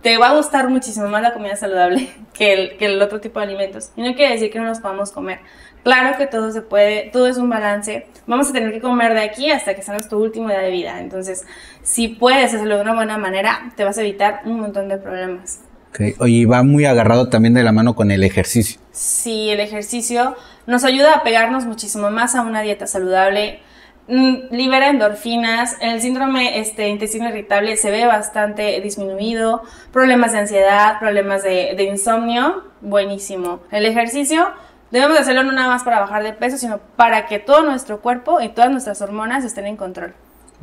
te 0.04 0.18
va 0.18 0.28
a 0.28 0.36
gustar 0.36 0.68
muchísimo 0.68 1.08
más 1.08 1.22
la 1.22 1.32
comida 1.32 1.56
saludable 1.56 2.10
que 2.34 2.52
el, 2.52 2.76
que 2.76 2.86
el 2.86 3.00
otro 3.02 3.20
tipo 3.20 3.40
de 3.40 3.46
alimentos. 3.46 3.90
Y 3.96 4.02
no 4.02 4.14
quiere 4.14 4.34
decir 4.34 4.50
que 4.50 4.60
no 4.60 4.66
los 4.66 4.78
podamos 4.78 5.10
comer. 5.10 5.40
Claro 5.82 6.16
que 6.18 6.26
todo 6.26 6.52
se 6.52 6.60
puede, 6.60 7.10
todo 7.10 7.26
es 7.26 7.38
un 7.38 7.48
balance. 7.48 8.06
Vamos 8.26 8.50
a 8.50 8.52
tener 8.52 8.70
que 8.70 8.80
comer 8.80 9.14
de 9.14 9.22
aquí 9.22 9.50
hasta 9.50 9.74
que 9.74 9.82
sea 9.82 9.94
nuestro 9.94 10.18
último 10.18 10.48
día 10.48 10.60
de 10.60 10.70
vida. 10.70 11.00
Entonces, 11.00 11.46
si 11.82 12.08
puedes 12.08 12.52
hacerlo 12.52 12.76
de 12.76 12.82
una 12.82 12.94
buena 12.94 13.16
manera, 13.16 13.72
te 13.76 13.84
vas 13.84 13.96
a 13.96 14.02
evitar 14.02 14.42
un 14.44 14.60
montón 14.60 14.88
de 14.88 14.98
problemas. 14.98 15.60
Okay. 15.88 16.14
Oye, 16.18 16.44
va 16.44 16.62
muy 16.62 16.84
agarrado 16.84 17.30
también 17.30 17.54
de 17.54 17.62
la 17.62 17.72
mano 17.72 17.94
con 17.94 18.10
el 18.10 18.24
ejercicio. 18.24 18.80
Sí, 18.92 19.48
el 19.50 19.60
ejercicio 19.60 20.36
nos 20.66 20.84
ayuda 20.84 21.14
a 21.14 21.22
pegarnos 21.22 21.64
muchísimo 21.64 22.10
más 22.10 22.34
a 22.34 22.42
una 22.42 22.60
dieta 22.60 22.86
saludable. 22.86 23.60
Mm, 24.06 24.54
libera 24.54 24.90
endorfinas, 24.90 25.76
el 25.80 26.00
síndrome 26.00 26.58
este, 26.58 26.88
intestino 26.88 27.28
irritable 27.28 27.76
se 27.76 27.90
ve 27.90 28.04
bastante 28.06 28.80
disminuido, 28.80 29.62
problemas 29.92 30.32
de 30.32 30.38
ansiedad, 30.40 30.98
problemas 31.00 31.42
de, 31.42 31.74
de 31.76 31.84
insomnio, 31.84 32.64
buenísimo. 32.82 33.60
El 33.70 33.86
ejercicio 33.86 34.48
Debemos 34.94 35.18
hacerlo 35.18 35.42
no 35.42 35.50
nada 35.50 35.66
más 35.66 35.82
para 35.82 35.98
bajar 35.98 36.22
de 36.22 36.32
peso, 36.34 36.56
sino 36.56 36.78
para 36.94 37.26
que 37.26 37.40
todo 37.40 37.64
nuestro 37.64 38.00
cuerpo 38.00 38.40
y 38.40 38.50
todas 38.50 38.70
nuestras 38.70 39.02
hormonas 39.02 39.44
estén 39.44 39.66
en 39.66 39.76
control. 39.76 40.14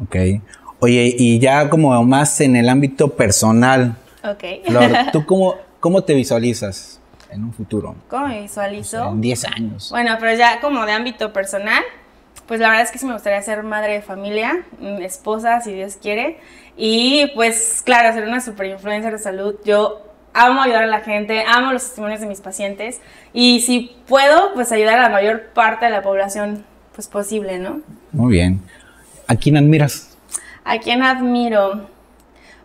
Ok. 0.01 0.15
Oye, 0.79 1.13
y 1.17 1.38
ya 1.38 1.69
como 1.69 2.01
más 2.05 2.39
en 2.39 2.55
el 2.55 2.69
ámbito 2.69 3.10
personal. 3.10 3.98
Ok. 4.24 4.65
Flor, 4.65 4.89
¿tú 5.12 5.25
cómo, 5.25 5.55
cómo 5.81 6.05
te 6.05 6.13
visualizas 6.13 7.01
en 7.29 7.43
un 7.43 7.51
futuro? 7.51 7.93
¿Cómo 8.07 8.29
me 8.29 8.43
visualizo? 8.43 9.10
en 9.10 9.19
10 9.19 9.45
años. 9.45 9.89
Bueno, 9.89 10.15
pero 10.17 10.33
ya 10.38 10.62
como 10.62 10.86
de 10.86 10.93
ámbito 10.93 11.33
personal, 11.33 11.83
pues 12.51 12.60
la 12.60 12.67
verdad 12.67 12.84
es 12.84 12.91
que 12.91 12.98
sí 12.98 13.05
me 13.05 13.13
gustaría 13.13 13.41
ser 13.41 13.63
madre 13.63 13.93
de 13.93 14.01
familia, 14.01 14.65
mm, 14.81 15.01
esposa, 15.03 15.62
si 15.62 15.74
Dios 15.74 15.96
quiere. 15.96 16.38
Y 16.75 17.31
pues 17.34 17.81
claro, 17.86 18.13
ser 18.13 18.27
una 18.27 18.41
super 18.41 18.65
influencer 18.65 19.13
de 19.13 19.20
salud. 19.20 19.55
Yo 19.63 20.01
amo 20.34 20.62
ayudar 20.62 20.84
a 20.84 20.88
la 20.88 21.00
gente, 21.00 21.46
amo 21.48 21.72
los 21.72 21.84
testimonios 21.84 22.20
de 22.20 22.27
mis 22.27 22.41
pacientes 22.41 23.00
y 23.31 23.62
si 23.62 23.96
puedo, 24.05 24.53
pues 24.53 24.70
ayudar 24.74 25.00
a 25.00 25.03
la 25.03 25.08
mayor 25.08 25.43
parte 25.53 25.86
de 25.86 25.91
la 25.91 26.01
población 26.01 26.65
pues 26.93 27.08
posible, 27.08 27.58
¿no? 27.58 27.79
Muy 28.12 28.34
bien. 28.34 28.60
¿A 29.27 29.38
quién 29.38 29.55
admiras? 29.55 30.17
¿A 30.65 30.77
quién 30.79 31.03
admiro? 31.03 31.88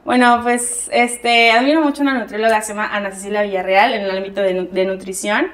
Bueno, 0.04 0.40
pues 0.42 0.90
este, 0.92 1.52
admiro 1.52 1.80
mucho 1.80 2.02
a 2.02 2.06
una 2.06 2.18
nutrióloga 2.18 2.56
que 2.56 2.62
se 2.62 2.72
llama 2.72 2.88
Ana 2.92 3.12
Cecilia 3.12 3.42
Villarreal 3.42 3.94
en 3.94 4.02
el 4.02 4.16
ámbito 4.16 4.40
de, 4.42 4.64
de 4.64 4.84
nutrición. 4.84 5.46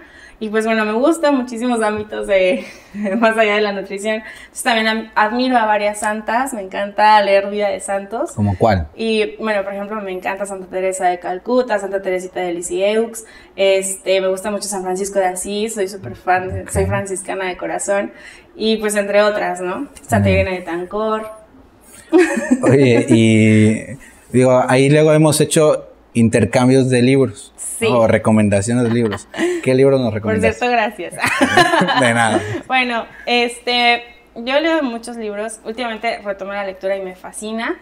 Y 0.43 0.49
pues 0.49 0.65
bueno, 0.65 0.85
me 0.85 0.95
gustan 0.95 1.37
muchísimos 1.37 1.81
ámbitos 1.83 2.27
de 2.27 2.65
más 3.21 3.39
allá 3.39 3.55
de 3.55 3.61
la 3.61 3.71
nutrición. 3.71 4.17
Entonces 4.17 4.63
también 4.65 5.13
admiro 5.15 5.57
a 5.57 5.67
varias 5.67 6.01
santas, 6.01 6.53
me 6.53 6.63
encanta 6.63 7.23
leer 7.23 7.49
vida 7.49 7.69
de 7.69 7.79
santos. 7.79 8.33
¿Como 8.33 8.59
cuál? 8.59 8.89
Y 8.97 9.37
bueno, 9.37 9.63
por 9.63 9.73
ejemplo, 9.73 10.01
me 10.01 10.11
encanta 10.11 10.45
Santa 10.45 10.67
Teresa 10.67 11.07
de 11.07 11.21
Calcuta, 11.21 11.79
Santa 11.79 12.03
Teresita 12.03 12.41
de 12.41 12.55
Lisieux, 12.55 13.25
este, 13.55 14.21
me 14.21 14.27
gusta 14.27 14.51
mucho 14.51 14.67
San 14.67 14.83
Francisco 14.83 15.21
de 15.21 15.27
Asís, 15.27 15.75
soy 15.75 15.87
súper 15.87 16.17
fan, 16.17 16.65
soy 16.69 16.87
franciscana 16.87 17.47
de 17.47 17.57
corazón. 17.57 18.11
Y 18.57 18.79
pues 18.79 18.97
entre 18.97 19.23
otras, 19.23 19.61
¿no? 19.61 19.91
Santa 20.09 20.29
Irene 20.29 20.59
de 20.59 20.63
Tancor. 20.63 21.25
Oye, 22.65 23.07
y 23.09 23.97
digo, 24.33 24.61
ahí 24.67 24.91
luego 24.91 25.13
hemos 25.13 25.41
hecho 25.41 25.92
intercambios 26.15 26.91
de 26.91 27.03
libros 27.03 27.53
o 27.89 28.07
recomendaciones 28.07 28.85
de 28.85 28.91
libros. 28.91 29.29
¿Qué 29.63 29.75
libro 29.75 29.99
nos 29.99 30.13
recomiendas? 30.15 30.59
Por 30.59 30.69
cierto, 30.69 30.73
gracias. 30.73 31.15
de 32.01 32.15
nada. 32.15 32.41
Bueno, 32.67 33.07
este, 33.27 34.03
yo 34.37 34.61
leo 34.61 34.83
muchos 34.83 35.17
libros. 35.17 35.61
Últimamente 35.65 36.19
retomé 36.25 36.55
la 36.55 36.65
lectura 36.65 36.97
y 36.97 37.03
me 37.03 37.15
fascina. 37.15 37.79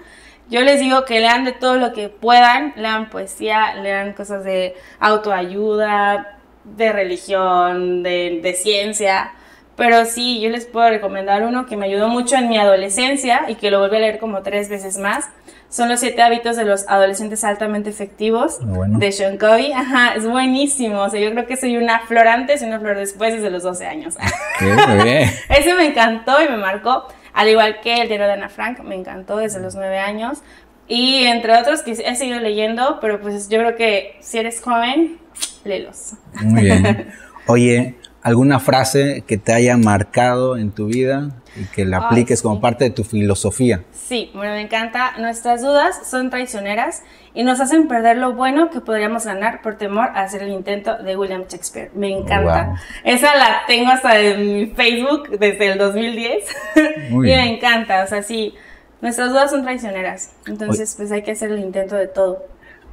Yo 0.49 0.63
les 0.63 0.81
digo 0.81 1.05
que 1.05 1.21
lean 1.21 1.45
de 1.45 1.53
todo 1.53 1.77
lo 1.77 1.93
que 1.93 2.09
puedan, 2.09 2.73
lean 2.77 3.09
poesía, 3.09 3.75
lean 3.75 4.15
cosas 4.15 4.43
de 4.43 4.75
autoayuda, 4.99 6.39
de 6.65 6.93
religión, 6.93 8.03
de, 8.03 8.41
de 8.43 8.55
ciencia. 8.55 9.33
Pero 9.81 10.05
sí, 10.05 10.43
yo 10.43 10.51
les 10.51 10.67
puedo 10.67 10.91
recomendar 10.91 11.43
uno 11.43 11.65
que 11.65 11.75
me 11.75 11.87
ayudó 11.87 12.09
mucho 12.09 12.37
en 12.37 12.51
mi 12.51 12.59
adolescencia 12.59 13.47
y 13.49 13.55
que 13.55 13.71
lo 13.71 13.81
volví 13.81 13.97
a 13.97 14.01
leer 14.01 14.19
como 14.19 14.43
tres 14.43 14.69
veces 14.69 14.99
más 14.99 15.31
son 15.71 15.89
los 15.89 16.01
siete 16.01 16.21
hábitos 16.21 16.57
de 16.57 16.67
los 16.67 16.87
adolescentes 16.87 17.45
altamente 17.45 17.89
efectivos 17.89 18.59
de 18.61 19.11
Sean 19.11 19.39
Covey. 19.39 19.73
Ajá, 19.73 20.13
es 20.17 20.29
buenísimo. 20.29 21.01
O 21.01 21.09
sea, 21.09 21.19
yo 21.19 21.31
creo 21.31 21.47
que 21.47 21.57
soy 21.57 21.79
una 21.79 22.01
flor 22.01 22.29
antes 22.29 22.61
y 22.61 22.67
una 22.67 22.79
flor 22.79 22.99
después 22.99 23.33
desde 23.33 23.49
los 23.49 23.63
12 23.63 23.87
años. 23.87 24.17
Ese 25.49 25.75
me 25.75 25.87
encantó 25.87 26.43
y 26.43 26.49
me 26.51 26.59
marcó. 26.59 27.09
Al 27.33 27.49
igual 27.49 27.81
que 27.81 28.03
el 28.03 28.09
diario 28.09 28.27
de 28.27 28.33
Ana 28.35 28.51
Frank, 28.51 28.81
me 28.81 28.97
encantó 28.97 29.39
desde 29.39 29.61
los 29.61 29.77
9 29.77 29.99
años. 29.99 30.43
Y 30.89 31.25
entre 31.25 31.57
otros 31.57 31.81
que 31.81 31.93
he 31.93 32.17
seguido 32.17 32.39
leyendo, 32.39 32.99
pero 33.01 33.19
pues 33.19 33.49
yo 33.49 33.59
creo 33.61 33.77
que 33.77 34.19
si 34.21 34.37
eres 34.37 34.61
joven, 34.61 35.17
léelos. 35.65 36.17
Muy 36.43 36.65
bien. 36.65 37.15
Oye, 37.47 37.95
¿alguna 38.23 38.61
frase 38.61 39.25
que 39.27 39.37
te 39.37 39.53
haya 39.53 39.77
marcado 39.77 40.57
en 40.57 40.71
tu 40.71 40.87
vida 40.87 41.31
y 41.57 41.65
que 41.65 41.85
la 41.85 41.99
apliques 41.99 42.43
como 42.43 42.61
parte 42.61 42.85
de 42.85 42.91
tu 42.91 43.05
filosofía? 43.05 43.85
Sí, 43.93 44.31
bueno, 44.35 44.55
me 44.55 44.63
encanta. 44.63 45.13
Nuestras 45.19 45.63
dudas 45.63 46.01
son 46.09 46.31
traicioneras 46.31 47.03
y 47.35 47.45
nos 47.45 47.61
hacen 47.61 47.89
perder 47.89 48.19
lo 48.19 48.35
bueno 48.35 48.71
que 48.71 48.81
podríamos 48.81 49.25
ganar 49.25 49.63
por 49.63 49.77
temor 49.77 50.11
a 50.15 50.23
hacer 50.23 50.43
el 50.43 50.51
intento 50.51 50.99
de 50.99 51.17
William 51.17 51.45
Shakespeare. 51.49 51.91
Me 51.95 52.11
encanta. 52.11 52.81
Esa 53.05 53.37
la 53.37 53.63
tengo 53.67 53.91
hasta 53.91 54.19
en 54.19 54.55
mi 54.55 54.67
Facebook 54.67 55.39
desde 55.39 55.73
el 55.73 55.79
2010 55.79 56.45
y 57.11 57.17
me 57.17 57.55
encanta. 57.55 58.05
O 58.05 58.07
sea, 58.07 58.23
sí, 58.23 58.55
nuestras 59.01 59.31
dudas 59.31 59.51
son 59.51 59.63
traicioneras. 59.63 60.33
Entonces, 60.47 60.95
pues 60.97 61.11
hay 61.13 61.23
que 61.23 61.33
hacer 61.33 61.51
el 61.53 61.61
intento 61.61 61.95
de 61.95 62.09
todo. 62.09 62.45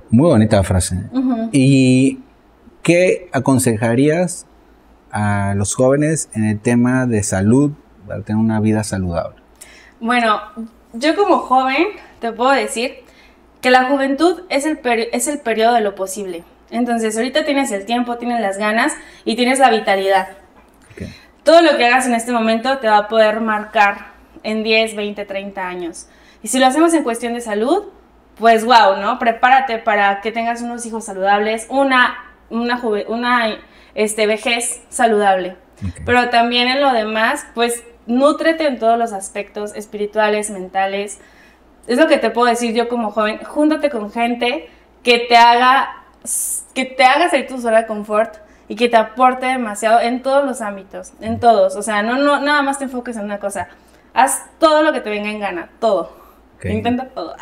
Muy 0.09 0.29
bonita 0.29 0.63
frase. 0.63 0.95
¿Y 1.51 2.19
qué 2.81 3.27
aconsejarías 3.33 4.45
a 5.11 5.53
los 5.55 5.75
jóvenes 5.75 6.29
en 6.33 6.45
el 6.45 6.59
tema 6.59 7.05
de 7.05 7.23
salud 7.23 7.71
para 8.07 8.21
tener 8.21 8.41
una 8.41 8.59
vida 8.59 8.83
saludable? 8.83 9.35
Bueno, 9.99 10.41
yo 10.93 11.15
como 11.15 11.39
joven 11.39 11.87
te 12.19 12.31
puedo 12.31 12.51
decir 12.51 12.95
que 13.61 13.71
la 13.71 13.85
juventud 13.85 14.43
es 14.49 14.65
el, 14.65 14.79
es 15.11 15.27
el 15.27 15.39
periodo 15.39 15.73
de 15.73 15.81
lo 15.81 15.95
posible. 15.95 16.43
Entonces, 16.69 17.15
ahorita 17.15 17.45
tienes 17.45 17.71
el 17.71 17.85
tiempo, 17.85 18.17
tienes 18.17 18.41
las 18.41 18.57
ganas 18.57 18.93
y 19.25 19.35
tienes 19.35 19.59
la 19.59 19.69
vitalidad. 19.69 20.29
Todo 21.43 21.61
lo 21.61 21.77
que 21.77 21.85
hagas 21.85 22.05
en 22.05 22.13
este 22.13 22.33
momento 22.33 22.79
te 22.79 22.87
va 22.87 22.97
a 22.97 23.07
poder 23.07 23.39
marcar 23.39 24.07
en 24.43 24.63
10, 24.63 24.97
20, 24.97 25.25
30 25.25 25.65
años. 25.65 26.07
Y 26.43 26.49
si 26.49 26.59
lo 26.59 26.65
hacemos 26.65 26.93
en 26.93 27.03
cuestión 27.03 27.33
de 27.33 27.41
salud, 27.41 27.85
pues 28.37 28.65
wow, 28.65 28.97
¿no? 29.01 29.17
Prepárate 29.17 29.77
para 29.77 30.19
que 30.21 30.31
tengas 30.31 30.61
unos 30.61 30.85
hijos 30.85 31.05
saludables, 31.05 31.65
una, 31.69 32.17
una, 32.49 32.81
una 33.07 33.57
este, 33.97 34.27
vejez 34.27 34.79
saludable. 34.89 35.55
Pero 36.05 36.29
también 36.29 36.67
en 36.67 36.81
lo 36.81 36.93
demás, 36.93 37.45
pues 37.55 37.83
nútrete 38.05 38.67
en 38.67 38.79
todos 38.79 38.97
los 38.97 39.11
aspectos 39.11 39.75
espirituales, 39.75 40.51
mentales. 40.51 41.19
Es 41.87 41.97
lo 41.97 42.07
que 42.07 42.17
te 42.17 42.29
puedo 42.29 42.47
decir 42.47 42.75
yo 42.75 42.87
como 42.89 43.11
joven, 43.11 43.39
júntate 43.43 43.89
con 43.89 44.11
gente 44.11 44.69
que 45.03 45.25
te 45.27 45.35
haga, 45.35 46.03
que 46.75 46.85
te 46.85 47.03
haga 47.03 47.29
salir 47.29 47.47
tu 47.47 47.59
zona 47.59 47.81
de 47.81 47.87
confort 47.87 48.35
y 48.67 48.75
que 48.75 48.87
te 48.87 48.97
aporte 48.97 49.47
demasiado 49.47 49.99
en 49.99 50.21
todos 50.21 50.45
los 50.45 50.61
ámbitos, 50.61 51.13
en 51.19 51.39
todos. 51.39 51.75
O 51.75 51.81
sea, 51.81 52.03
no, 52.03 52.17
no, 52.17 52.39
nada 52.39 52.61
más 52.61 52.77
te 52.77 52.85
enfoques 52.85 53.17
en 53.17 53.25
una 53.25 53.39
cosa. 53.39 53.67
Haz 54.13 54.45
todo 54.59 54.83
lo 54.83 54.93
que 54.93 55.01
te 55.01 55.09
venga 55.09 55.29
en 55.29 55.39
gana, 55.39 55.69
todo. 55.79 56.15
Intenta 56.63 57.05
todo. 57.09 57.35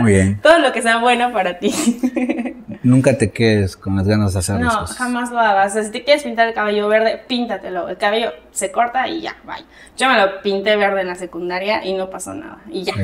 Muy 0.00 0.12
bien. 0.12 0.40
todo 0.42 0.58
lo 0.58 0.72
que 0.72 0.82
sea 0.82 0.98
bueno 0.98 1.32
para 1.32 1.58
ti. 1.58 1.72
Nunca 2.84 3.16
te 3.16 3.30
quedes 3.30 3.76
con 3.76 3.96
las 3.96 4.06
ganas 4.06 4.34
de 4.34 4.38
hacer 4.38 4.60
no, 4.60 4.66
las 4.66 4.76
cosas. 4.76 4.96
jamás 4.98 5.30
lo 5.30 5.38
hagas. 5.40 5.72
O 5.72 5.74
sea, 5.74 5.82
si 5.84 5.90
te 5.90 6.04
quieres 6.04 6.22
pintar 6.22 6.48
el 6.48 6.54
cabello 6.54 6.86
verde, 6.86 7.22
píntatelo. 7.26 7.88
El 7.88 7.96
cabello 7.96 8.32
se 8.52 8.70
corta 8.70 9.08
y 9.08 9.22
ya, 9.22 9.36
bye. 9.44 9.64
Yo 9.96 10.08
me 10.08 10.18
lo 10.18 10.42
pinté 10.42 10.76
verde 10.76 11.00
en 11.00 11.08
la 11.08 11.14
secundaria 11.14 11.84
y 11.84 11.94
no 11.94 12.10
pasó 12.10 12.34
nada. 12.34 12.58
Y 12.70 12.84
ya. 12.84 12.94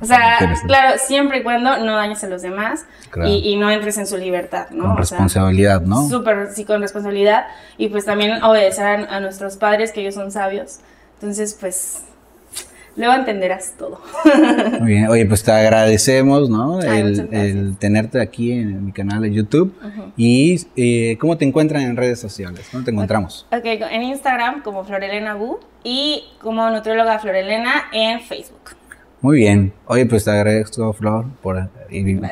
O 0.00 0.04
sea, 0.04 0.38
claro, 0.66 0.98
siempre 0.98 1.38
y 1.38 1.42
cuando 1.42 1.78
no 1.78 1.96
dañes 1.96 2.22
a 2.22 2.28
los 2.28 2.42
demás 2.42 2.84
y, 3.24 3.56
no 3.56 3.70
entres 3.70 3.98
en 3.98 4.06
su 4.06 4.16
libertad, 4.16 4.68
¿no? 4.70 4.84
Con 4.84 4.96
responsabilidad, 4.98 5.80
¿no? 5.80 6.08
Súper, 6.08 6.50
sí, 6.52 6.64
con 6.64 6.80
responsabilidad. 6.80 7.46
Y 7.78 7.88
pues 7.88 8.04
también 8.04 8.42
obedecer 8.42 9.08
a 9.08 9.20
nuestros 9.20 9.56
padres, 9.56 9.92
que 9.92 10.02
ellos 10.02 10.14
son 10.14 10.30
sabios. 10.30 10.80
Entonces, 11.14 11.56
pues 11.58 12.04
Luego 12.96 13.14
entenderás 13.14 13.74
todo. 13.78 14.00
Muy 14.80 14.92
bien, 14.92 15.08
oye, 15.08 15.26
pues 15.26 15.42
te 15.42 15.52
agradecemos, 15.52 16.48
¿no? 16.48 16.80
el, 16.80 17.76
tenerte 17.78 18.20
aquí 18.20 18.52
en 18.52 18.86
mi 18.86 18.92
canal 18.92 19.22
de 19.22 19.32
YouTube. 19.32 19.74
Y 20.16 20.66
eh, 20.76 21.18
¿cómo 21.20 21.36
te 21.36 21.44
encuentran 21.44 21.82
en 21.82 21.96
redes 21.96 22.18
sociales? 22.18 22.66
¿Cómo 22.70 22.84
te 22.84 22.90
encontramos? 22.90 23.46
Ok, 23.52 23.64
en 23.64 24.02
Instagram 24.02 24.62
como 24.62 24.84
Florelena 24.84 25.34
Bu 25.34 25.58
y 25.84 26.24
como 26.40 26.70
nutrióloga 26.70 27.18
Florelena 27.18 27.84
en 27.92 28.20
Facebook. 28.20 28.76
Muy 29.20 29.38
bien. 29.38 29.72
Oye, 29.86 30.06
pues 30.06 30.24
te 30.24 30.30
agradezco, 30.30 30.92
Flor, 30.92 31.24
por 31.42 31.58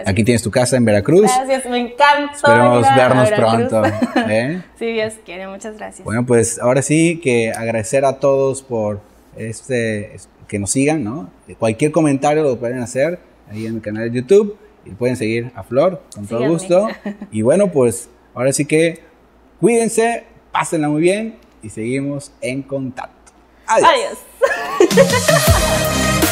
aquí 0.06 0.24
tienes 0.24 0.42
tu 0.42 0.50
casa 0.50 0.76
en 0.76 0.84
Veracruz. 0.84 1.22
Gracias, 1.22 1.66
me 1.66 1.78
encanta. 1.78 2.32
Esperemos 2.34 2.86
vernos 2.94 3.30
pronto. 3.30 3.82
¿eh? 4.28 4.62
Sí, 4.78 4.92
Dios 4.92 5.14
quiere, 5.24 5.46
muchas 5.48 5.76
gracias. 5.76 6.04
Bueno, 6.04 6.24
pues 6.26 6.58
ahora 6.58 6.82
sí 6.82 7.20
que 7.22 7.52
agradecer 7.52 8.04
a 8.04 8.18
todos 8.18 8.62
por 8.62 9.00
este 9.36 10.16
que 10.48 10.58
nos 10.58 10.70
sigan, 10.70 11.02
¿no? 11.04 11.30
Cualquier 11.58 11.90
comentario 11.90 12.42
lo 12.42 12.58
pueden 12.58 12.78
hacer 12.80 13.18
ahí 13.50 13.66
en 13.66 13.76
el 13.76 13.80
canal 13.80 14.10
de 14.10 14.20
YouTube 14.20 14.56
y 14.84 14.90
pueden 14.90 15.16
seguir 15.16 15.52
a 15.54 15.62
Flor 15.62 16.02
con 16.14 16.26
todo 16.26 16.48
gusto. 16.48 16.88
Y 17.30 17.42
bueno, 17.42 17.72
pues 17.72 18.08
ahora 18.34 18.52
sí 18.52 18.64
que 18.64 19.00
cuídense, 19.60 20.24
pásenla 20.52 20.88
muy 20.88 21.00
bien 21.00 21.36
y 21.62 21.70
seguimos 21.70 22.32
en 22.40 22.62
contacto. 22.62 23.32
Adiós. 23.66 24.18
Adiós. 24.90 26.20